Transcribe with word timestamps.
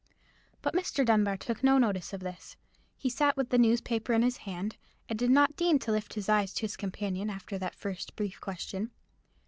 But 0.63 0.73
Mr. 0.73 1.05
Dunbar 1.05 1.37
took 1.37 1.63
no 1.63 1.77
notice 1.77 2.11
of 2.11 2.21
this. 2.21 2.57
He 2.97 3.07
sat 3.07 3.37
with 3.37 3.49
the 3.49 3.59
newspaper 3.59 4.13
in 4.13 4.23
his 4.23 4.37
hand, 4.37 4.77
and 5.07 5.19
did 5.19 5.29
not 5.29 5.55
deign 5.55 5.77
to 5.77 5.91
lift 5.91 6.15
his 6.15 6.27
eyes 6.27 6.55
to 6.55 6.61
his 6.61 6.75
companion, 6.75 7.29
after 7.29 7.59
that 7.59 7.75
first 7.75 8.15
brief 8.15 8.41
question. 8.41 8.89